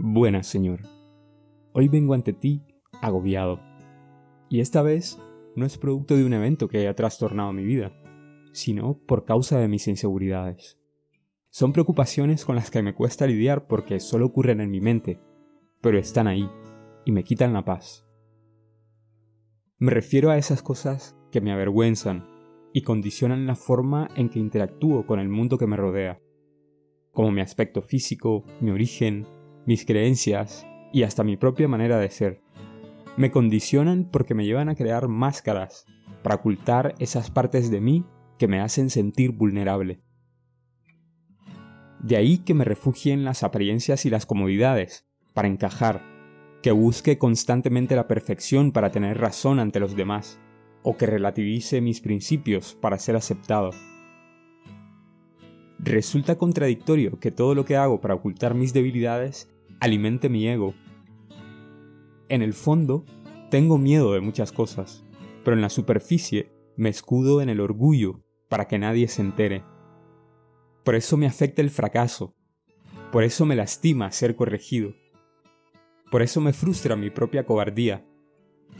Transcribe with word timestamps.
Buenas, 0.00 0.46
Señor. 0.46 0.82
Hoy 1.72 1.88
vengo 1.88 2.14
ante 2.14 2.32
ti 2.32 2.62
agobiado. 3.02 3.60
Y 4.48 4.60
esta 4.60 4.80
vez 4.80 5.18
no 5.56 5.66
es 5.66 5.76
producto 5.76 6.16
de 6.16 6.24
un 6.24 6.34
evento 6.34 6.68
que 6.68 6.78
haya 6.78 6.94
trastornado 6.94 7.52
mi 7.52 7.64
vida, 7.64 7.92
sino 8.52 9.00
por 9.08 9.24
causa 9.24 9.58
de 9.58 9.66
mis 9.66 9.88
inseguridades. 9.88 10.78
Son 11.50 11.72
preocupaciones 11.72 12.44
con 12.44 12.54
las 12.54 12.70
que 12.70 12.80
me 12.80 12.94
cuesta 12.94 13.26
lidiar 13.26 13.66
porque 13.66 13.98
solo 13.98 14.26
ocurren 14.26 14.60
en 14.60 14.70
mi 14.70 14.80
mente, 14.80 15.20
pero 15.80 15.98
están 15.98 16.28
ahí 16.28 16.48
y 17.04 17.10
me 17.10 17.24
quitan 17.24 17.52
la 17.52 17.64
paz. 17.64 18.06
Me 19.78 19.90
refiero 19.90 20.30
a 20.30 20.38
esas 20.38 20.62
cosas 20.62 21.18
que 21.32 21.40
me 21.40 21.50
avergüenzan 21.50 22.24
y 22.72 22.82
condicionan 22.82 23.48
la 23.48 23.56
forma 23.56 24.06
en 24.14 24.28
que 24.28 24.38
interactúo 24.38 25.06
con 25.06 25.18
el 25.18 25.28
mundo 25.28 25.58
que 25.58 25.66
me 25.66 25.76
rodea 25.76 26.20
como 27.18 27.32
mi 27.32 27.40
aspecto 27.40 27.82
físico, 27.82 28.44
mi 28.60 28.70
origen, 28.70 29.26
mis 29.66 29.84
creencias 29.84 30.64
y 30.92 31.02
hasta 31.02 31.24
mi 31.24 31.36
propia 31.36 31.66
manera 31.66 31.98
de 31.98 32.10
ser. 32.10 32.40
Me 33.16 33.32
condicionan 33.32 34.04
porque 34.04 34.34
me 34.34 34.44
llevan 34.44 34.68
a 34.68 34.76
crear 34.76 35.08
máscaras 35.08 35.84
para 36.22 36.36
ocultar 36.36 36.94
esas 37.00 37.32
partes 37.32 37.72
de 37.72 37.80
mí 37.80 38.04
que 38.38 38.46
me 38.46 38.60
hacen 38.60 38.88
sentir 38.88 39.32
vulnerable. 39.32 40.00
De 41.98 42.16
ahí 42.16 42.38
que 42.38 42.54
me 42.54 42.64
refugie 42.64 43.12
en 43.12 43.24
las 43.24 43.42
apariencias 43.42 44.06
y 44.06 44.10
las 44.10 44.24
comodidades, 44.24 45.04
para 45.34 45.48
encajar, 45.48 46.04
que 46.62 46.70
busque 46.70 47.18
constantemente 47.18 47.96
la 47.96 48.06
perfección 48.06 48.70
para 48.70 48.92
tener 48.92 49.18
razón 49.18 49.58
ante 49.58 49.80
los 49.80 49.96
demás, 49.96 50.38
o 50.84 50.96
que 50.96 51.06
relativice 51.06 51.80
mis 51.80 52.00
principios 52.00 52.76
para 52.80 52.96
ser 52.96 53.16
aceptado. 53.16 53.70
Resulta 55.78 56.36
contradictorio 56.36 57.20
que 57.20 57.30
todo 57.30 57.54
lo 57.54 57.64
que 57.64 57.76
hago 57.76 58.00
para 58.00 58.14
ocultar 58.14 58.54
mis 58.54 58.72
debilidades 58.72 59.48
alimente 59.80 60.28
mi 60.28 60.48
ego. 60.48 60.74
En 62.28 62.42
el 62.42 62.52
fondo, 62.52 63.04
tengo 63.48 63.78
miedo 63.78 64.12
de 64.12 64.20
muchas 64.20 64.50
cosas, 64.50 65.04
pero 65.44 65.54
en 65.54 65.62
la 65.62 65.70
superficie 65.70 66.50
me 66.76 66.88
escudo 66.88 67.40
en 67.40 67.48
el 67.48 67.60
orgullo 67.60 68.20
para 68.48 68.66
que 68.66 68.78
nadie 68.78 69.06
se 69.08 69.22
entere. 69.22 69.62
Por 70.84 70.96
eso 70.96 71.16
me 71.16 71.26
afecta 71.26 71.62
el 71.62 71.70
fracaso, 71.70 72.34
por 73.12 73.22
eso 73.22 73.46
me 73.46 73.56
lastima 73.56 74.10
ser 74.10 74.34
corregido, 74.34 74.94
por 76.10 76.22
eso 76.22 76.40
me 76.40 76.52
frustra 76.52 76.96
mi 76.96 77.10
propia 77.10 77.46
cobardía, 77.46 78.04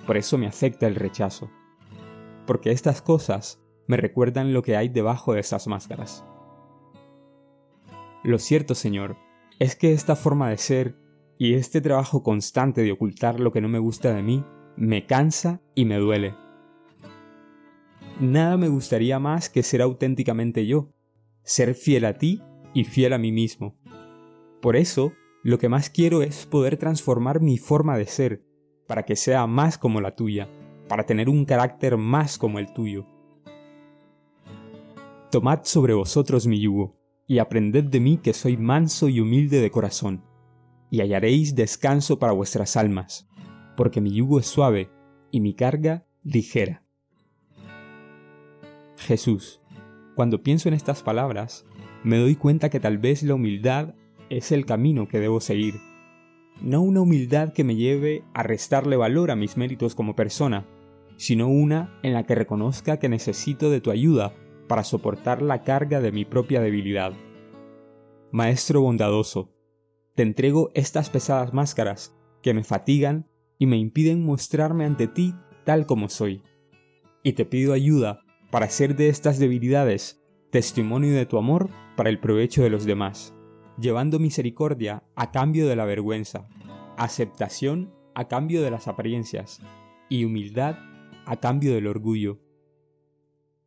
por 0.06 0.16
eso 0.16 0.36
me 0.36 0.46
afecta 0.46 0.86
el 0.86 0.96
rechazo, 0.96 1.50
porque 2.46 2.70
estas 2.70 3.02
cosas 3.02 3.60
me 3.86 3.96
recuerdan 3.96 4.52
lo 4.52 4.62
que 4.62 4.76
hay 4.76 4.88
debajo 4.88 5.34
de 5.34 5.40
esas 5.40 5.66
máscaras. 5.66 6.24
Lo 8.24 8.38
cierto, 8.38 8.74
Señor, 8.74 9.16
es 9.60 9.76
que 9.76 9.92
esta 9.92 10.16
forma 10.16 10.50
de 10.50 10.58
ser 10.58 10.96
y 11.38 11.54
este 11.54 11.80
trabajo 11.80 12.24
constante 12.24 12.82
de 12.82 12.92
ocultar 12.92 13.38
lo 13.38 13.52
que 13.52 13.60
no 13.60 13.68
me 13.68 13.78
gusta 13.78 14.12
de 14.12 14.22
mí 14.22 14.44
me 14.76 15.06
cansa 15.06 15.60
y 15.74 15.84
me 15.84 15.96
duele. 15.96 16.34
Nada 18.20 18.56
me 18.56 18.68
gustaría 18.68 19.20
más 19.20 19.48
que 19.48 19.62
ser 19.62 19.82
auténticamente 19.82 20.66
yo, 20.66 20.90
ser 21.44 21.74
fiel 21.74 22.04
a 22.04 22.14
ti 22.14 22.42
y 22.74 22.84
fiel 22.84 23.12
a 23.12 23.18
mí 23.18 23.30
mismo. 23.30 23.76
Por 24.60 24.74
eso, 24.74 25.12
lo 25.44 25.58
que 25.58 25.68
más 25.68 25.88
quiero 25.88 26.22
es 26.22 26.46
poder 26.46 26.76
transformar 26.76 27.40
mi 27.40 27.58
forma 27.58 27.96
de 27.96 28.06
ser, 28.06 28.42
para 28.88 29.04
que 29.04 29.14
sea 29.14 29.46
más 29.46 29.78
como 29.78 30.00
la 30.00 30.16
tuya, 30.16 30.48
para 30.88 31.06
tener 31.06 31.28
un 31.28 31.44
carácter 31.44 31.96
más 31.96 32.36
como 32.38 32.58
el 32.58 32.72
tuyo. 32.72 33.06
Tomad 35.30 35.60
sobre 35.62 35.94
vosotros 35.94 36.48
mi 36.48 36.60
yugo 36.60 36.97
y 37.28 37.38
aprended 37.38 37.84
de 37.84 38.00
mí 38.00 38.16
que 38.16 38.32
soy 38.32 38.56
manso 38.56 39.08
y 39.08 39.20
humilde 39.20 39.60
de 39.60 39.70
corazón, 39.70 40.24
y 40.90 41.00
hallaréis 41.00 41.54
descanso 41.54 42.18
para 42.18 42.32
vuestras 42.32 42.76
almas, 42.76 43.28
porque 43.76 44.00
mi 44.00 44.10
yugo 44.10 44.40
es 44.40 44.46
suave 44.46 44.90
y 45.30 45.40
mi 45.40 45.54
carga 45.54 46.06
ligera. 46.24 46.82
Jesús, 48.96 49.60
cuando 50.16 50.42
pienso 50.42 50.68
en 50.68 50.74
estas 50.74 51.02
palabras, 51.02 51.66
me 52.02 52.16
doy 52.16 52.34
cuenta 52.34 52.70
que 52.70 52.80
tal 52.80 52.96
vez 52.96 53.22
la 53.22 53.34
humildad 53.34 53.94
es 54.30 54.50
el 54.50 54.64
camino 54.64 55.06
que 55.06 55.20
debo 55.20 55.40
seguir. 55.40 55.74
No 56.62 56.80
una 56.80 57.02
humildad 57.02 57.52
que 57.52 57.62
me 57.62 57.76
lleve 57.76 58.24
a 58.32 58.42
restarle 58.42 58.96
valor 58.96 59.30
a 59.30 59.36
mis 59.36 59.56
méritos 59.56 59.94
como 59.94 60.16
persona, 60.16 60.66
sino 61.16 61.48
una 61.48 61.98
en 62.02 62.14
la 62.14 62.24
que 62.24 62.34
reconozca 62.34 62.98
que 62.98 63.08
necesito 63.08 63.70
de 63.70 63.80
tu 63.80 63.90
ayuda 63.90 64.32
para 64.68 64.84
soportar 64.84 65.42
la 65.42 65.64
carga 65.64 66.00
de 66.00 66.12
mi 66.12 66.24
propia 66.24 66.60
debilidad. 66.60 67.12
Maestro 68.30 68.82
bondadoso, 68.82 69.50
te 70.14 70.22
entrego 70.22 70.70
estas 70.74 71.10
pesadas 71.10 71.54
máscaras 71.54 72.14
que 72.42 72.54
me 72.54 72.62
fatigan 72.62 73.26
y 73.58 73.66
me 73.66 73.78
impiden 73.78 74.24
mostrarme 74.24 74.84
ante 74.84 75.08
ti 75.08 75.34
tal 75.64 75.86
como 75.86 76.08
soy. 76.08 76.42
Y 77.22 77.32
te 77.32 77.44
pido 77.44 77.72
ayuda 77.72 78.20
para 78.50 78.66
hacer 78.66 78.96
de 78.96 79.08
estas 79.08 79.38
debilidades 79.38 80.22
testimonio 80.50 81.14
de 81.14 81.26
tu 81.26 81.36
amor 81.38 81.68
para 81.96 82.10
el 82.10 82.20
provecho 82.20 82.62
de 82.62 82.70
los 82.70 82.84
demás, 82.84 83.34
llevando 83.78 84.18
misericordia 84.18 85.02
a 85.14 85.30
cambio 85.30 85.68
de 85.68 85.76
la 85.76 85.84
vergüenza, 85.84 86.48
aceptación 86.96 87.92
a 88.14 88.28
cambio 88.28 88.62
de 88.62 88.70
las 88.70 88.88
apariencias 88.88 89.60
y 90.08 90.24
humildad 90.24 90.76
a 91.26 91.36
cambio 91.36 91.74
del 91.74 91.86
orgullo. 91.86 92.40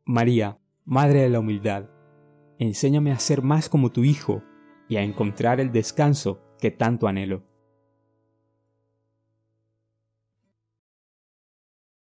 María, 0.05 0.60
Madre 0.85 1.21
de 1.21 1.29
la 1.29 1.39
Humildad, 1.39 1.89
enséñame 2.57 3.11
a 3.11 3.19
ser 3.19 3.43
más 3.43 3.69
como 3.69 3.91
tu 3.91 4.03
Hijo 4.03 4.41
y 4.89 4.95
a 4.95 5.03
encontrar 5.03 5.59
el 5.59 5.71
descanso 5.71 6.41
que 6.59 6.71
tanto 6.71 7.07
anhelo. 7.07 7.43